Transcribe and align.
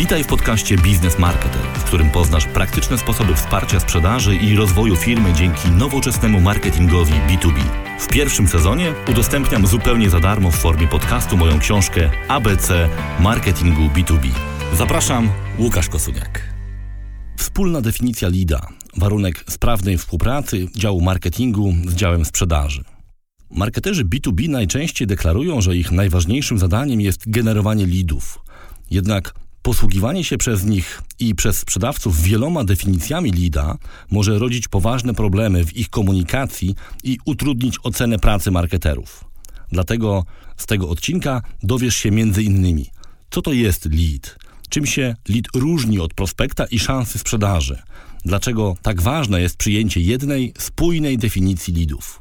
Witaj 0.00 0.24
w 0.24 0.26
podcaście 0.26 0.76
Biznes 0.76 1.18
Marketer, 1.18 1.62
w 1.74 1.84
którym 1.84 2.10
poznasz 2.10 2.46
praktyczne 2.46 2.98
sposoby 2.98 3.34
wsparcia 3.34 3.80
sprzedaży 3.80 4.36
i 4.36 4.56
rozwoju 4.56 4.96
firmy 4.96 5.32
dzięki 5.32 5.68
nowoczesnemu 5.68 6.40
marketingowi 6.40 7.12
B2B. 7.12 7.60
W 7.98 8.08
pierwszym 8.08 8.48
sezonie 8.48 8.94
udostępniam 9.10 9.66
zupełnie 9.66 10.10
za 10.10 10.20
darmo 10.20 10.50
w 10.50 10.56
formie 10.56 10.88
podcastu 10.88 11.36
moją 11.36 11.58
książkę 11.58 12.10
ABC 12.28 12.88
Marketingu 13.18 13.82
B2B. 13.82 14.28
Zapraszam, 14.74 15.28
Łukasz 15.58 15.88
Kosuniak. 15.88 16.54
Wspólna 17.38 17.80
definicja 17.80 18.28
LIDA, 18.28 18.66
warunek 18.96 19.44
sprawnej 19.48 19.98
współpracy 19.98 20.66
działu 20.76 21.00
marketingu 21.00 21.74
z 21.86 21.94
działem 21.94 22.24
sprzedaży. 22.24 22.84
Marketerzy 23.50 24.04
B2B 24.04 24.48
najczęściej 24.48 25.06
deklarują, 25.06 25.60
że 25.60 25.76
ich 25.76 25.92
najważniejszym 25.92 26.58
zadaniem 26.58 27.00
jest 27.00 27.30
generowanie 27.30 27.86
leadów. 27.86 28.38
Jednak 28.90 29.34
posługiwanie 29.70 30.24
się 30.24 30.38
przez 30.38 30.64
nich 30.64 31.02
i 31.18 31.34
przez 31.34 31.58
sprzedawców 31.58 32.22
wieloma 32.22 32.64
definicjami 32.64 33.30
LIDA 33.30 33.78
może 34.10 34.38
rodzić 34.38 34.68
poważne 34.68 35.14
problemy 35.14 35.64
w 35.64 35.76
ich 35.76 35.90
komunikacji 35.90 36.74
i 37.04 37.18
utrudnić 37.24 37.78
ocenę 37.82 38.18
pracy 38.18 38.50
marketerów. 38.50 39.24
Dlatego 39.72 40.24
z 40.56 40.66
tego 40.66 40.88
odcinka 40.88 41.42
dowiesz 41.62 41.96
się 41.96 42.10
między 42.10 42.42
innymi, 42.42 42.86
co 43.30 43.42
to 43.42 43.52
jest 43.52 43.84
lead, 43.84 44.38
czym 44.68 44.86
się 44.86 45.16
lead 45.28 45.46
różni 45.54 46.00
od 46.00 46.14
prospekta 46.14 46.64
i 46.64 46.78
szansy 46.78 47.18
sprzedaży, 47.18 47.82
dlaczego 48.24 48.76
tak 48.82 49.02
ważne 49.02 49.40
jest 49.40 49.56
przyjęcie 49.56 50.00
jednej, 50.00 50.52
spójnej 50.58 51.18
definicji 51.18 51.74
leadów. 51.74 52.19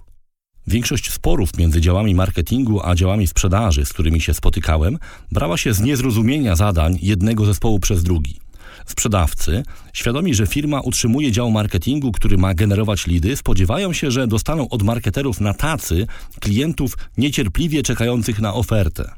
Większość 0.70 1.12
sporów 1.12 1.58
między 1.58 1.82
działami 1.82 2.16
marketingu 2.16 2.82
a 2.84 2.96
działami 2.96 3.28
sprzedaży, 3.28 3.86
z 3.86 3.94
którymi 3.94 4.22
się 4.22 4.34
spotykałem, 4.34 4.98
brała 5.32 5.58
się 5.58 5.74
z 5.74 5.82
niezrozumienia 5.82 6.56
zadań 6.56 7.00
jednego 7.02 7.46
zespołu 7.46 7.80
przez 7.80 8.04
drugi. 8.04 8.40
Sprzedawcy, 8.86 9.64
świadomi, 9.94 10.34
że 10.36 10.48
firma 10.48 10.82
utrzymuje 10.82 11.32
dział 11.32 11.52
marketingu, 11.52 12.12
który 12.12 12.38
ma 12.38 12.54
generować 12.54 13.08
lidy, 13.08 13.36
spodziewają 13.36 13.94
się, 13.94 14.12
że 14.12 14.28
dostaną 14.28 14.70
od 14.70 14.84
marketerów 14.84 15.42
na 15.42 15.54
tacy 15.54 16.08
klientów 16.40 16.98
niecierpliwie 17.18 17.84
czekających 17.84 18.40
na 18.40 18.54
ofertę. 18.54 19.12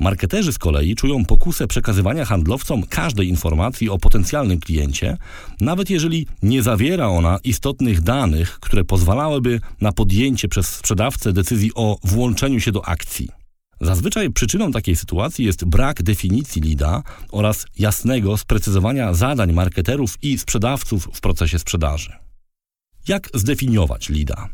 Marketerzy 0.00 0.52
z 0.52 0.58
kolei 0.58 0.94
czują 0.94 1.24
pokusę 1.24 1.66
przekazywania 1.66 2.24
handlowcom 2.24 2.82
każdej 2.82 3.28
informacji 3.28 3.88
o 3.88 3.98
potencjalnym 3.98 4.60
kliencie, 4.60 5.16
nawet 5.60 5.90
jeżeli 5.90 6.26
nie 6.42 6.62
zawiera 6.62 7.08
ona 7.08 7.38
istotnych 7.44 8.00
danych, 8.00 8.60
które 8.60 8.84
pozwalałyby 8.84 9.60
na 9.80 9.92
podjęcie 9.92 10.48
przez 10.48 10.68
sprzedawcę 10.68 11.32
decyzji 11.32 11.70
o 11.74 11.98
włączeniu 12.04 12.60
się 12.60 12.72
do 12.72 12.88
akcji. 12.88 13.28
Zazwyczaj 13.80 14.30
przyczyną 14.30 14.72
takiej 14.72 14.96
sytuacji 14.96 15.44
jest 15.44 15.64
brak 15.64 16.02
definicji 16.02 16.62
LIDA 16.62 17.02
oraz 17.32 17.66
jasnego 17.78 18.36
sprecyzowania 18.36 19.14
zadań 19.14 19.52
marketerów 19.52 20.18
i 20.22 20.38
sprzedawców 20.38 21.08
w 21.12 21.20
procesie 21.20 21.58
sprzedaży. 21.58 22.12
Jak 23.08 23.28
zdefiniować 23.34 24.08
LIDA? 24.08 24.48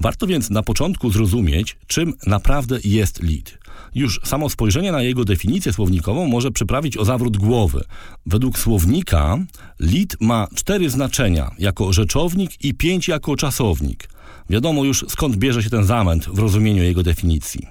Warto 0.00 0.26
więc 0.26 0.50
na 0.50 0.62
początku 0.62 1.10
zrozumieć, 1.10 1.76
czym 1.86 2.14
naprawdę 2.26 2.78
jest 2.84 3.22
lead. 3.22 3.58
Już 3.94 4.20
samo 4.24 4.50
spojrzenie 4.50 4.92
na 4.92 5.02
jego 5.02 5.24
definicję 5.24 5.72
słownikową 5.72 6.26
może 6.26 6.50
przyprawić 6.50 6.96
o 6.96 7.04
zawrót 7.04 7.36
głowy. 7.36 7.84
Według 8.26 8.58
słownika 8.58 9.38
lead 9.80 10.16
ma 10.20 10.48
cztery 10.54 10.90
znaczenia 10.90 11.50
jako 11.58 11.92
rzeczownik 11.92 12.64
i 12.64 12.74
pięć 12.74 13.08
jako 13.08 13.36
czasownik. 13.36 14.08
Wiadomo 14.50 14.84
już 14.84 15.04
skąd 15.08 15.36
bierze 15.36 15.62
się 15.62 15.70
ten 15.70 15.84
zamęt 15.84 16.24
w 16.28 16.38
rozumieniu 16.38 16.82
jego 16.82 17.02
definicji. 17.02 17.66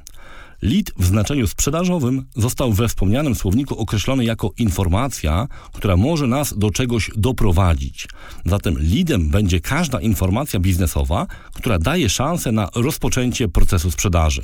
Lead 0.61 0.91
w 0.97 1.05
znaczeniu 1.05 1.47
sprzedażowym 1.47 2.25
został 2.35 2.73
we 2.73 2.87
wspomnianym 2.87 3.35
słowniku 3.35 3.79
określony 3.79 4.25
jako 4.25 4.51
informacja, 4.57 5.47
która 5.73 5.97
może 5.97 6.27
nas 6.27 6.57
do 6.57 6.71
czegoś 6.71 7.11
doprowadzić. 7.15 8.07
Zatem 8.45 8.75
leadem 8.79 9.29
będzie 9.29 9.61
każda 9.61 10.01
informacja 10.01 10.59
biznesowa, 10.59 11.27
która 11.53 11.79
daje 11.79 12.09
szansę 12.09 12.51
na 12.51 12.69
rozpoczęcie 12.75 13.47
procesu 13.47 13.91
sprzedaży. 13.91 14.43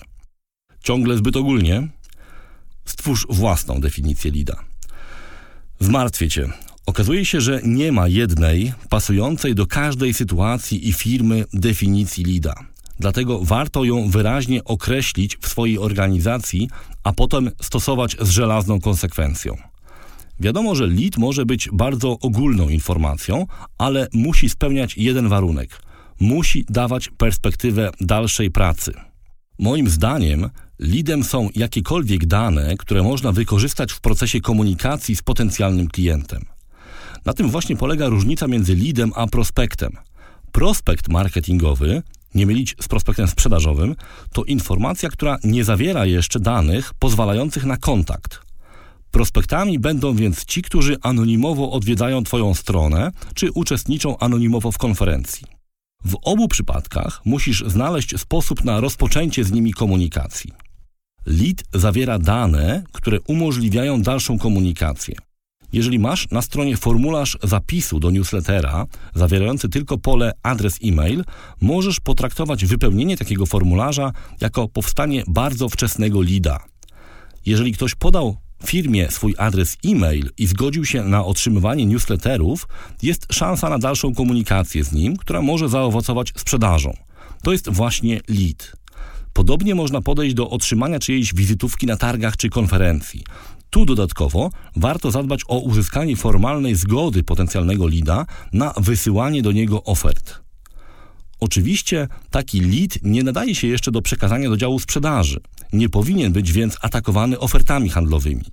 Ciągle 0.83 1.17
zbyt 1.17 1.35
ogólnie? 1.35 1.87
Stwórz 2.85 3.27
własną 3.29 3.81
definicję 3.81 4.31
leada. 4.31 4.55
Zmartwię 5.79 6.29
cię. 6.29 6.49
Okazuje 6.85 7.25
się, 7.25 7.41
że 7.41 7.61
nie 7.63 7.91
ma 7.91 8.07
jednej 8.07 8.73
pasującej 8.89 9.55
do 9.55 9.67
każdej 9.67 10.13
sytuacji 10.13 10.89
i 10.89 10.93
firmy 10.93 11.45
definicji 11.53 12.25
leada. 12.25 12.53
Dlatego 12.99 13.39
warto 13.43 13.83
ją 13.83 14.09
wyraźnie 14.09 14.63
określić 14.63 15.37
w 15.37 15.47
swojej 15.47 15.79
organizacji, 15.79 16.69
a 17.03 17.13
potem 17.13 17.51
stosować 17.61 18.17
z 18.21 18.29
żelazną 18.29 18.81
konsekwencją. 18.81 19.57
Wiadomo, 20.39 20.75
że 20.75 20.87
lead 20.87 21.17
może 21.17 21.45
być 21.45 21.69
bardzo 21.73 22.19
ogólną 22.19 22.69
informacją, 22.69 23.45
ale 23.77 24.07
musi 24.13 24.49
spełniać 24.49 24.97
jeden 24.97 25.29
warunek. 25.29 25.81
Musi 26.19 26.65
dawać 26.69 27.09
perspektywę 27.17 27.91
dalszej 28.01 28.51
pracy. 28.51 28.93
Moim 29.59 29.89
zdaniem 29.89 30.49
leadem 30.79 31.23
są 31.23 31.49
jakiekolwiek 31.55 32.25
dane, 32.25 32.77
które 32.77 33.03
można 33.03 33.31
wykorzystać 33.31 33.91
w 33.91 34.01
procesie 34.01 34.41
komunikacji 34.41 35.15
z 35.15 35.21
potencjalnym 35.21 35.87
klientem. 35.87 36.45
Na 37.25 37.33
tym 37.33 37.49
właśnie 37.49 37.75
polega 37.75 38.07
różnica 38.07 38.47
między 38.47 38.75
leadem 38.75 39.11
a 39.15 39.27
prospektem. 39.27 39.91
Prospekt 40.51 41.09
marketingowy 41.09 42.03
nie 42.35 42.45
mylić 42.45 42.75
z 42.81 42.87
prospektem 42.87 43.27
sprzedażowym, 43.27 43.95
to 44.33 44.43
informacja, 44.43 45.09
która 45.09 45.37
nie 45.43 45.63
zawiera 45.63 46.05
jeszcze 46.05 46.39
danych 46.39 46.93
pozwalających 46.93 47.65
na 47.65 47.77
kontakt. 47.77 48.41
Prospektami 49.11 49.79
będą 49.79 50.15
więc 50.15 50.45
ci, 50.45 50.61
którzy 50.61 50.97
anonimowo 51.01 51.71
odwiedzają 51.71 52.23
Twoją 52.23 52.53
stronę 52.53 53.11
czy 53.33 53.51
uczestniczą 53.51 54.17
anonimowo 54.17 54.71
w 54.71 54.77
konferencji. 54.77 55.47
W 56.05 56.15
obu 56.21 56.47
przypadkach 56.47 57.21
musisz 57.25 57.63
znaleźć 57.67 58.19
sposób 58.19 58.65
na 58.65 58.79
rozpoczęcie 58.79 59.43
z 59.43 59.51
nimi 59.51 59.73
komunikacji. 59.73 60.51
Lead 61.25 61.63
zawiera 61.73 62.19
dane, 62.19 62.83
które 62.91 63.21
umożliwiają 63.21 64.01
dalszą 64.01 64.39
komunikację. 64.39 65.15
Jeżeli 65.73 65.99
masz 65.99 66.29
na 66.31 66.41
stronie 66.41 66.77
formularz 66.77 67.37
zapisu 67.43 67.99
do 67.99 68.11
newslettera 68.11 68.85
zawierający 69.15 69.69
tylko 69.69 69.97
pole 69.97 70.31
adres 70.43 70.79
e-mail, 70.83 71.23
możesz 71.61 71.99
potraktować 71.99 72.65
wypełnienie 72.65 73.17
takiego 73.17 73.45
formularza 73.45 74.11
jako 74.41 74.67
powstanie 74.67 75.23
bardzo 75.27 75.69
wczesnego 75.69 76.21
lida. 76.21 76.59
Jeżeli 77.45 77.73
ktoś 77.73 77.95
podał 77.95 78.37
firmie 78.65 79.11
swój 79.11 79.35
adres 79.37 79.77
e-mail 79.85 80.29
i 80.37 80.47
zgodził 80.47 80.85
się 80.85 81.03
na 81.03 81.25
otrzymywanie 81.25 81.85
newsletterów, 81.85 82.67
jest 83.01 83.33
szansa 83.33 83.69
na 83.69 83.79
dalszą 83.79 84.13
komunikację 84.13 84.83
z 84.83 84.91
nim, 84.91 85.17
która 85.17 85.41
może 85.41 85.69
zaowocować 85.69 86.33
sprzedażą. 86.35 86.93
To 87.43 87.51
jest 87.51 87.69
właśnie 87.69 88.21
lead. 88.27 88.75
Podobnie 89.33 89.75
można 89.75 90.01
podejść 90.01 90.35
do 90.35 90.49
otrzymania 90.49 90.99
czyjejś 90.99 91.33
wizytówki 91.33 91.87
na 91.87 91.97
targach 91.97 92.37
czy 92.37 92.49
konferencji. 92.49 93.23
Tu 93.71 93.85
dodatkowo 93.85 94.49
warto 94.75 95.11
zadbać 95.11 95.41
o 95.47 95.59
uzyskanie 95.59 96.15
formalnej 96.15 96.75
zgody 96.75 97.23
potencjalnego 97.23 97.87
lida 97.87 98.25
na 98.53 98.73
wysyłanie 98.77 99.41
do 99.41 99.51
niego 99.51 99.83
ofert. 99.83 100.39
Oczywiście 101.39 102.07
taki 102.29 102.61
lead 102.61 103.03
nie 103.03 103.23
nadaje 103.23 103.55
się 103.55 103.67
jeszcze 103.67 103.91
do 103.91 104.01
przekazania 104.01 104.49
do 104.49 104.57
działu 104.57 104.79
sprzedaży. 104.79 105.39
Nie 105.73 105.89
powinien 105.89 106.33
być 106.33 106.51
więc 106.51 106.77
atakowany 106.81 107.39
ofertami 107.39 107.89
handlowymi. 107.89 108.45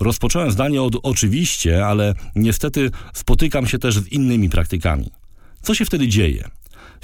Rozpocząłem 0.00 0.50
zdanie 0.50 0.82
od 0.82 0.96
oczywiście, 1.02 1.86
ale 1.86 2.14
niestety 2.36 2.90
spotykam 3.14 3.66
się 3.66 3.78
też 3.78 3.98
z 3.98 4.08
innymi 4.08 4.50
praktykami. 4.50 5.10
Co 5.62 5.74
się 5.74 5.84
wtedy 5.84 6.08
dzieje? 6.08 6.48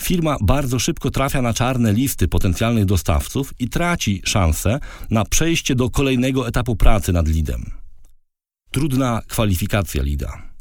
Firma 0.03 0.37
bardzo 0.41 0.79
szybko 0.79 1.11
trafia 1.11 1.43
na 1.43 1.55
czarne 1.55 1.93
listy 1.93 2.29
potencjalnych 2.29 2.85
dostawców 2.85 3.55
i 3.59 3.69
traci 3.69 4.23
szansę 4.25 4.81
na 5.11 5.25
przejście 5.25 5.75
do 5.75 5.91
kolejnego 5.91 6.49
etapu 6.49 6.77
pracy 6.77 7.13
nad 7.13 7.29
lidem. 7.29 7.71
Trudna 8.71 9.23
kwalifikacja 9.29 10.03
lida. 10.03 10.53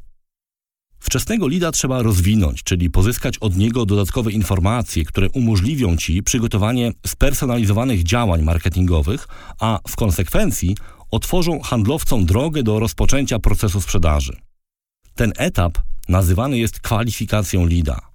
Wczesnego 0.99 1.47
lida 1.47 1.71
trzeba 1.71 2.01
rozwinąć, 2.01 2.63
czyli 2.63 2.89
pozyskać 2.89 3.37
od 3.37 3.57
niego 3.57 3.85
dodatkowe 3.85 4.31
informacje, 4.31 5.05
które 5.05 5.29
umożliwią 5.29 5.97
Ci 5.97 6.23
przygotowanie 6.23 6.91
spersonalizowanych 7.07 8.03
działań 8.03 8.41
marketingowych, 8.41 9.27
a 9.59 9.79
w 9.87 9.95
konsekwencji 9.95 10.77
otworzą 11.11 11.59
handlowcom 11.59 12.25
drogę 12.25 12.63
do 12.63 12.79
rozpoczęcia 12.79 13.39
procesu 13.39 13.81
sprzedaży. 13.81 14.37
Ten 15.15 15.33
etap 15.37 15.77
nazywany 16.09 16.57
jest 16.57 16.79
kwalifikacją 16.79 17.65
lida. 17.65 18.10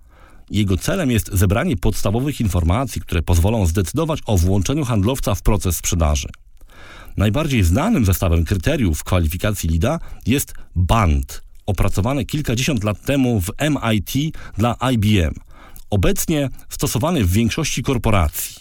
Jego 0.51 0.77
celem 0.77 1.11
jest 1.11 1.31
zebranie 1.33 1.77
podstawowych 1.77 2.41
informacji, 2.41 3.01
które 3.01 3.23
pozwolą 3.23 3.67
zdecydować 3.67 4.21
o 4.27 4.37
włączeniu 4.37 4.85
handlowca 4.85 5.35
w 5.35 5.43
proces 5.43 5.77
sprzedaży. 5.77 6.29
Najbardziej 7.17 7.63
znanym 7.63 8.05
zestawem 8.05 8.45
kryteriów 8.45 9.05
kwalifikacji 9.05 9.69
LIDA 9.69 9.99
jest 10.27 10.55
BAND, 10.75 11.43
opracowany 11.67 12.25
kilkadziesiąt 12.25 12.85
lat 12.85 13.03
temu 13.03 13.41
w 13.41 13.51
MIT 13.71 14.37
dla 14.59 14.77
IBM, 14.93 15.35
obecnie 15.91 16.49
stosowany 16.69 17.25
w 17.25 17.31
większości 17.31 17.83
korporacji. 17.83 18.57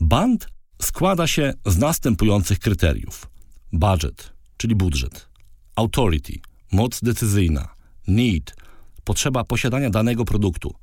BAND 0.00 0.48
składa 0.82 1.26
się 1.26 1.52
z 1.66 1.78
następujących 1.78 2.58
kryteriów: 2.58 3.30
budget, 3.72 4.32
czyli 4.56 4.74
budżet, 4.74 5.28
authority, 5.76 6.32
moc 6.72 7.00
decyzyjna, 7.00 7.68
need, 8.08 8.56
potrzeba 9.04 9.44
posiadania 9.44 9.90
danego 9.90 10.24
produktu, 10.24 10.74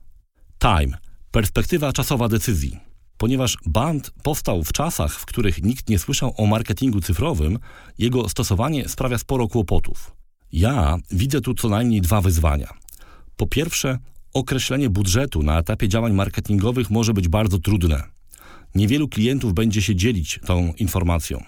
time, 0.60 0.98
perspektywa 1.32 1.94
czasowa 1.94 2.28
decyzji. 2.30 2.80
Ponieważ 3.18 3.58
band 3.66 4.12
powstał 4.24 4.64
w 4.64 4.72
czasach, 4.72 5.14
w 5.14 5.26
których 5.26 5.64
nikt 5.64 5.90
nie 5.90 6.00
słyszał 6.00 6.34
o 6.38 6.46
marketingu 6.46 7.02
cyfrowym, 7.02 7.60
jego 7.98 8.30
stosowanie 8.30 8.90
sprawia 8.90 9.18
sporo 9.18 9.48
kłopotów. 9.48 10.12
Ja 10.52 10.98
widzę 11.12 11.42
tu 11.42 11.54
co 11.54 11.70
najmniej 11.70 12.02
dwa 12.02 12.22
wyzwania. 12.22 12.74
Po 13.36 13.48
pierwsze, 13.48 14.00
określenie 14.34 14.90
budżetu 14.90 15.44
na 15.44 15.60
etapie 15.60 15.90
działań 15.90 16.14
marketingowych 16.14 16.90
może 16.90 17.14
być 17.14 17.28
bardzo 17.28 17.60
trudne. 17.60 18.04
Niewielu 18.76 19.08
klientów 19.08 19.54
będzie 19.54 19.82
się 19.82 19.96
dzielić 19.96 20.40
tą 20.46 20.74
informacją. 20.74 21.44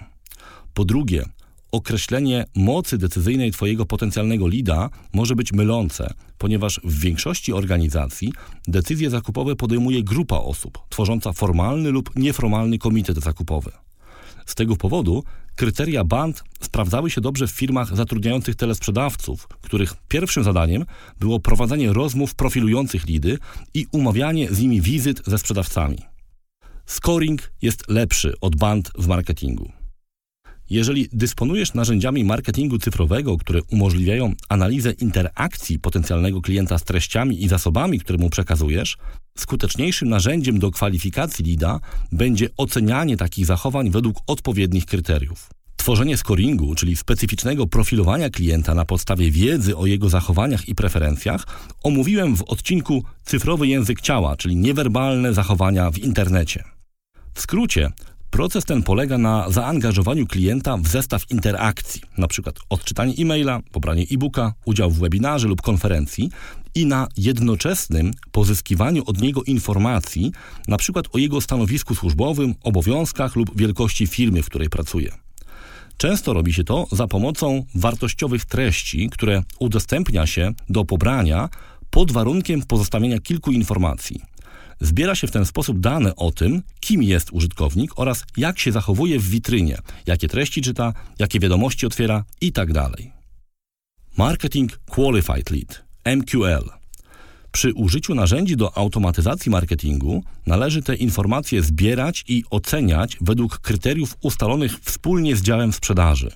Po 0.73 0.85
drugie, 0.85 1.25
określenie 1.71 2.45
mocy 2.55 2.97
decyzyjnej 2.97 3.51
Twojego 3.51 3.85
potencjalnego 3.85 4.47
lida 4.47 4.89
może 5.13 5.35
być 5.35 5.53
mylące, 5.53 6.13
ponieważ 6.37 6.81
w 6.83 6.99
większości 6.99 7.53
organizacji 7.53 8.33
decyzje 8.67 9.09
zakupowe 9.09 9.55
podejmuje 9.55 10.03
grupa 10.03 10.37
osób, 10.37 10.77
tworząca 10.89 11.33
formalny 11.33 11.91
lub 11.91 12.15
nieformalny 12.15 12.77
komitet 12.77 13.17
zakupowy. 13.17 13.71
Z 14.45 14.55
tego 14.55 14.75
powodu 14.75 15.23
kryteria 15.55 16.03
BAND 16.03 16.43
sprawdzały 16.61 17.09
się 17.09 17.21
dobrze 17.21 17.47
w 17.47 17.51
firmach 17.51 17.95
zatrudniających 17.95 18.55
telesprzedawców, 18.55 19.47
których 19.61 19.93
pierwszym 20.07 20.43
zadaniem 20.43 20.85
było 21.19 21.39
prowadzenie 21.39 21.93
rozmów 21.93 22.35
profilujących 22.35 23.05
lidy 23.07 23.37
i 23.73 23.85
umawianie 23.91 24.47
z 24.51 24.59
nimi 24.59 24.81
wizyt 24.81 25.21
ze 25.25 25.37
sprzedawcami. 25.37 25.97
Scoring 26.85 27.51
jest 27.61 27.89
lepszy 27.89 28.33
od 28.41 28.55
BAND 28.55 28.91
w 28.97 29.07
marketingu. 29.07 29.78
Jeżeli 30.69 31.07
dysponujesz 31.13 31.73
narzędziami 31.73 32.23
marketingu 32.23 32.79
cyfrowego, 32.79 33.37
które 33.37 33.61
umożliwiają 33.71 34.33
analizę 34.49 34.91
interakcji 34.91 35.79
potencjalnego 35.79 36.41
klienta 36.41 36.77
z 36.77 36.83
treściami 36.83 37.43
i 37.43 37.47
zasobami, 37.47 37.99
które 37.99 38.17
mu 38.17 38.29
przekazujesz, 38.29 38.97
skuteczniejszym 39.37 40.09
narzędziem 40.09 40.59
do 40.59 40.71
kwalifikacji 40.71 41.45
lida 41.45 41.79
będzie 42.11 42.49
ocenianie 42.57 43.17
takich 43.17 43.45
zachowań 43.45 43.89
według 43.89 44.17
odpowiednich 44.27 44.85
kryteriów. 44.85 45.49
Tworzenie 45.75 46.17
scoringu, 46.17 46.75
czyli 46.75 46.95
specyficznego 46.95 47.67
profilowania 47.67 48.29
klienta 48.29 48.75
na 48.75 48.85
podstawie 48.85 49.31
wiedzy 49.31 49.77
o 49.77 49.85
jego 49.85 50.09
zachowaniach 50.09 50.69
i 50.69 50.75
preferencjach, 50.75 51.45
omówiłem 51.83 52.35
w 52.35 52.43
odcinku 52.43 53.03
Cyfrowy 53.23 53.67
język 53.67 54.01
ciała, 54.01 54.37
czyli 54.37 54.55
niewerbalne 54.55 55.33
zachowania 55.33 55.91
w 55.91 55.97
internecie. 55.97 56.63
W 57.33 57.41
skrócie, 57.41 57.91
Proces 58.29 58.65
ten 58.65 58.83
polega 58.83 59.17
na 59.17 59.49
zaangażowaniu 59.49 60.27
klienta 60.27 60.77
w 60.77 60.87
zestaw 60.87 61.31
interakcji, 61.31 62.01
np. 62.17 62.51
odczytanie 62.69 63.13
e-maila, 63.19 63.59
pobranie 63.71 64.05
e-booka, 64.11 64.53
udział 64.65 64.91
w 64.91 64.99
webinarze 64.99 65.47
lub 65.47 65.61
konferencji 65.61 66.29
i 66.75 66.85
na 66.85 67.07
jednoczesnym 67.17 68.11
pozyskiwaniu 68.31 69.03
od 69.05 69.21
niego 69.21 69.43
informacji, 69.43 70.31
np. 70.67 71.01
o 71.13 71.17
jego 71.17 71.41
stanowisku 71.41 71.95
służbowym, 71.95 72.55
obowiązkach 72.63 73.35
lub 73.35 73.57
wielkości 73.57 74.07
firmy, 74.07 74.43
w 74.43 74.49
której 74.49 74.69
pracuje. 74.69 75.11
Często 75.97 76.33
robi 76.33 76.53
się 76.53 76.63
to 76.63 76.87
za 76.91 77.07
pomocą 77.07 77.65
wartościowych 77.75 78.45
treści, 78.45 79.09
które 79.09 79.43
udostępnia 79.59 80.27
się 80.27 80.51
do 80.69 80.85
pobrania 80.85 81.49
pod 81.89 82.11
warunkiem 82.11 82.61
pozostawienia 82.61 83.19
kilku 83.19 83.51
informacji. 83.51 84.21
Zbiera 84.79 85.15
się 85.15 85.27
w 85.27 85.31
ten 85.31 85.45
sposób 85.45 85.79
dane 85.79 86.15
o 86.15 86.31
tym, 86.31 86.61
kim 86.79 87.03
jest 87.03 87.31
użytkownik 87.31 87.99
oraz 87.99 88.23
jak 88.37 88.59
się 88.59 88.71
zachowuje 88.71 89.19
w 89.19 89.29
witrynie, 89.29 89.77
jakie 90.05 90.27
treści 90.27 90.61
czyta, 90.61 90.93
jakie 91.19 91.39
wiadomości 91.39 91.85
otwiera 91.85 92.23
itd. 92.41 92.73
Tak 92.73 93.19
Marketing 94.17 94.77
Qualified 94.77 95.49
Lead 95.51 95.83
MQL. 96.05 96.69
Przy 97.51 97.73
użyciu 97.73 98.15
narzędzi 98.15 98.57
do 98.57 98.77
automatyzacji 98.77 99.51
marketingu 99.51 100.23
należy 100.45 100.81
te 100.81 100.95
informacje 100.95 101.63
zbierać 101.63 102.25
i 102.27 102.43
oceniać 102.49 103.17
według 103.21 103.59
kryteriów 103.59 104.17
ustalonych 104.21 104.79
wspólnie 104.79 105.35
z 105.35 105.41
działem 105.41 105.73
sprzedaży. 105.73 106.31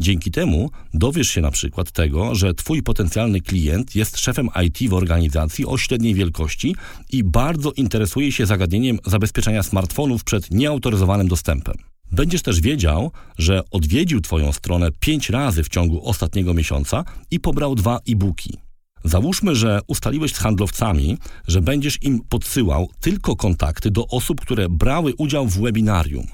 Dzięki 0.00 0.30
temu 0.30 0.70
dowiesz 0.94 1.28
się 1.28 1.40
na 1.40 1.50
przykład 1.50 1.90
tego, 1.90 2.34
że 2.34 2.54
Twój 2.54 2.82
potencjalny 2.82 3.40
klient 3.40 3.96
jest 3.96 4.18
szefem 4.18 4.48
IT 4.66 4.90
w 4.90 4.94
organizacji 4.94 5.66
o 5.66 5.78
średniej 5.78 6.14
wielkości 6.14 6.74
i 7.12 7.24
bardzo 7.24 7.72
interesuje 7.72 8.32
się 8.32 8.46
zagadnieniem 8.46 8.98
zabezpieczenia 9.04 9.62
smartfonów 9.62 10.24
przed 10.24 10.50
nieautoryzowanym 10.50 11.28
dostępem. 11.28 11.74
Będziesz 12.12 12.42
też 12.42 12.60
wiedział, 12.60 13.10
że 13.38 13.62
odwiedził 13.70 14.20
Twoją 14.20 14.52
stronę 14.52 14.88
pięć 15.00 15.30
razy 15.30 15.64
w 15.64 15.68
ciągu 15.68 16.08
ostatniego 16.08 16.54
miesiąca 16.54 17.04
i 17.30 17.40
pobrał 17.40 17.74
dwa 17.74 17.98
e-booki. 18.08 18.56
Załóżmy, 19.04 19.54
że 19.54 19.80
ustaliłeś 19.86 20.32
z 20.34 20.38
handlowcami, 20.38 21.18
że 21.48 21.60
będziesz 21.60 22.02
im 22.02 22.20
podsyłał 22.28 22.90
tylko 23.00 23.36
kontakty 23.36 23.90
do 23.90 24.06
osób, 24.06 24.40
które 24.40 24.68
brały 24.68 25.14
udział 25.14 25.46
w 25.46 25.60
webinarium. 25.60 26.26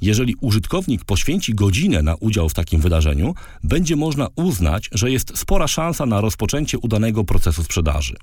Jeżeli 0.00 0.34
użytkownik 0.40 1.04
poświęci 1.04 1.54
godzinę 1.54 2.02
na 2.02 2.14
udział 2.14 2.48
w 2.48 2.54
takim 2.54 2.80
wydarzeniu, 2.80 3.34
będzie 3.64 3.96
można 3.96 4.28
uznać, 4.36 4.88
że 4.92 5.10
jest 5.10 5.38
spora 5.38 5.68
szansa 5.68 6.06
na 6.06 6.20
rozpoczęcie 6.20 6.78
udanego 6.78 7.24
procesu 7.24 7.64
sprzedaży. 7.64 8.16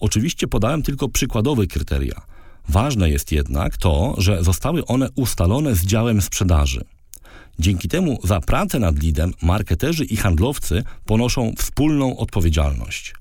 Oczywiście 0.00 0.48
podałem 0.48 0.82
tylko 0.82 1.08
przykładowe 1.08 1.66
kryteria. 1.66 2.22
Ważne 2.68 3.10
jest 3.10 3.32
jednak 3.32 3.76
to, 3.76 4.14
że 4.18 4.44
zostały 4.44 4.86
one 4.86 5.08
ustalone 5.14 5.74
z 5.74 5.86
działem 5.86 6.22
sprzedaży. 6.22 6.84
Dzięki 7.58 7.88
temu 7.88 8.18
za 8.24 8.40
pracę 8.40 8.78
nad 8.78 9.02
lidem 9.02 9.32
marketerzy 9.42 10.04
i 10.04 10.16
handlowcy 10.16 10.82
ponoszą 11.04 11.52
wspólną 11.58 12.16
odpowiedzialność. 12.16 13.14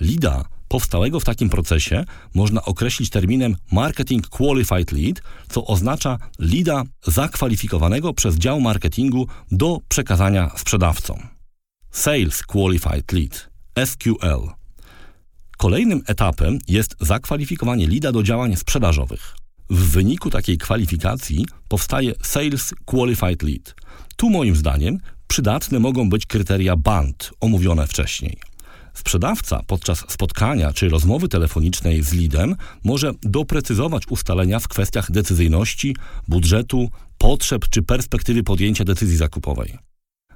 Lida 0.00 0.44
powstałego 0.70 1.20
w 1.20 1.24
takim 1.24 1.50
procesie 1.50 2.04
można 2.34 2.64
określić 2.64 3.10
terminem 3.10 3.56
Marketing 3.72 4.28
Qualified 4.28 4.92
Lead, 4.92 5.22
co 5.48 5.66
oznacza 5.66 6.18
lida 6.38 6.82
zakwalifikowanego 7.02 8.14
przez 8.14 8.36
dział 8.36 8.60
marketingu 8.60 9.26
do 9.50 9.80
przekazania 9.88 10.50
sprzedawcom. 10.56 11.18
Sales 11.90 12.42
Qualified 12.42 13.12
Lead 13.12 13.50
SQL. 13.84 14.48
Kolejnym 15.58 16.02
etapem 16.06 16.58
jest 16.68 16.96
zakwalifikowanie 17.00 17.86
lida 17.86 18.12
do 18.12 18.22
działań 18.22 18.56
sprzedażowych. 18.56 19.36
W 19.70 19.90
wyniku 19.90 20.30
takiej 20.30 20.58
kwalifikacji 20.58 21.46
powstaje 21.68 22.14
Sales 22.22 22.74
Qualified 22.84 23.42
Lead. 23.42 23.74
Tu 24.16 24.30
moim 24.30 24.56
zdaniem 24.56 24.98
przydatne 25.26 25.78
mogą 25.78 26.08
być 26.08 26.26
kryteria 26.26 26.76
BAND 26.76 27.30
omówione 27.40 27.86
wcześniej. 27.86 28.49
Sprzedawca 28.94 29.62
podczas 29.66 30.04
spotkania 30.08 30.72
czy 30.72 30.88
rozmowy 30.88 31.28
telefonicznej 31.28 32.02
z 32.02 32.12
lidem 32.12 32.56
może 32.84 33.12
doprecyzować 33.22 34.02
ustalenia 34.08 34.60
w 34.60 34.68
kwestiach 34.68 35.10
decyzyjności, 35.10 35.96
budżetu, 36.28 36.90
potrzeb 37.18 37.68
czy 37.68 37.82
perspektywy 37.82 38.42
podjęcia 38.42 38.84
decyzji 38.84 39.16
zakupowej. 39.16 39.78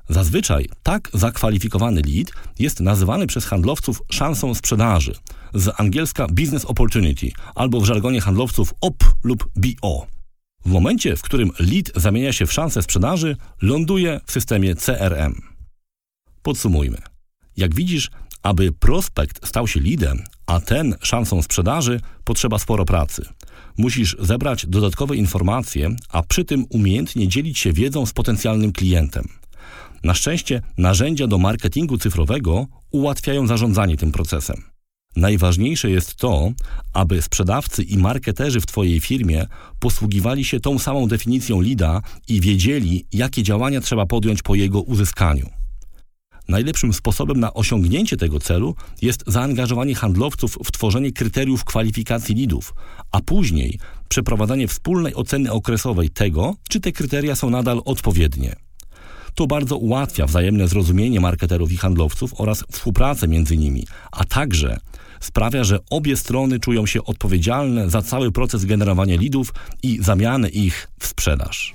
Zazwyczaj 0.09 0.69
tak 0.83 1.11
zakwalifikowany 1.15 2.03
lead 2.07 2.33
jest 2.59 2.81
nazywany 2.81 3.27
przez 3.27 3.45
handlowców 3.45 4.03
szansą 4.13 4.55
sprzedaży, 4.55 5.15
z 5.55 5.81
angielska 5.81 6.27
business 6.27 6.65
opportunity 6.65 7.31
albo 7.55 7.81
w 7.81 7.85
żargonie 7.85 8.21
handlowców 8.21 8.75
OP 8.81 9.05
lub 9.25 9.49
BO. 9.57 10.07
W 10.65 10.71
momencie, 10.71 11.17
w 11.17 11.23
którym 11.23 11.51
lead 11.59 11.93
zamienia 11.97 12.33
się 12.33 12.47
w 12.47 12.53
szansę 12.53 12.83
sprzedaży, 12.83 13.37
ląduje 13.63 14.21
w 14.27 14.33
systemie 14.33 14.75
CRM. 14.75 15.35
Podsumujmy. 16.43 16.99
Jak 17.57 17.75
widzisz, 17.75 18.11
aby 18.45 18.73
prospekt 18.73 19.49
stał 19.49 19.69
się 19.69 19.81
lidem, 19.81 20.23
a 20.47 20.61
ten 20.61 20.95
szansą 21.01 21.43
sprzedaży, 21.43 22.01
potrzeba 22.25 22.59
sporo 22.59 22.85
pracy. 22.85 23.23
Musisz 23.79 24.17
zebrać 24.21 24.67
dodatkowe 24.67 25.17
informacje, 25.17 25.97
a 26.09 26.23
przy 26.23 26.45
tym 26.45 26.65
umiejętnie 26.71 27.29
dzielić 27.29 27.59
się 27.59 27.73
wiedzą 27.73 28.07
z 28.07 28.13
potencjalnym 28.13 28.73
klientem. 28.73 29.25
Na 30.05 30.15
szczęście 30.15 30.63
narzędzia 30.79 31.27
do 31.27 31.39
marketingu 31.39 31.99
cyfrowego 31.99 32.67
ułatwiają 32.91 33.47
zarządzanie 33.47 33.97
tym 33.97 34.13
procesem. 34.13 34.63
Najważniejsze 35.17 35.91
jest 35.91 36.15
to, 36.15 36.53
aby 36.93 37.23
sprzedawcy 37.23 37.83
i 37.83 37.99
marketerzy 37.99 38.61
w 38.61 38.67
Twojej 38.67 39.01
firmie 39.01 39.47
posługiwali 39.81 40.45
się 40.45 40.61
tą 40.61 40.79
samą 40.79 41.09
definicją 41.09 41.61
lida 41.61 42.03
i 42.29 42.41
wiedzieli, 42.41 43.07
jakie 43.13 43.43
działania 43.43 43.81
trzeba 43.81 44.07
podjąć 44.07 44.43
po 44.43 44.55
jego 44.55 44.81
uzyskaniu. 44.81 45.64
Najlepszym 46.49 46.93
sposobem 46.93 47.41
na 47.41 47.55
osiągnięcie 47.55 48.17
tego 48.17 48.41
celu 48.41 48.75
jest 49.03 49.25
zaangażowanie 49.27 49.95
handlowców 49.95 50.59
w 50.65 50.73
tworzenie 50.73 51.13
kryteriów 51.13 51.65
kwalifikacji 51.65 52.35
lidów, 52.35 52.75
a 53.13 53.21
później 53.21 53.79
przeprowadzanie 54.09 54.69
wspólnej 54.69 55.15
oceny 55.15 55.53
okresowej 55.53 56.11
tego, 56.11 56.55
czy 56.69 56.81
te 56.81 56.93
kryteria 56.93 57.37
są 57.37 57.51
nadal 57.51 57.83
odpowiednie. 57.85 58.57
To 59.35 59.47
bardzo 59.47 59.77
ułatwia 59.77 60.27
wzajemne 60.27 60.69
zrozumienie 60.69 61.21
marketerów 61.21 61.73
i 61.73 61.77
handlowców 61.77 62.41
oraz 62.41 62.65
współpracę 62.73 63.29
między 63.29 63.57
nimi, 63.57 63.87
a 64.13 64.25
także 64.25 64.79
sprawia, 65.21 65.65
że 65.65 65.79
obie 65.91 66.17
strony 66.17 66.61
czują 66.61 66.87
się 66.87 67.05
odpowiedzialne 67.05 67.91
za 67.91 68.03
cały 68.03 68.33
proces 68.33 68.65
generowania 68.65 69.17
lidów 69.17 69.55
i 69.83 69.99
zamiany 70.03 70.49
ich 70.49 70.89
w 70.99 71.07
sprzedaż. 71.07 71.75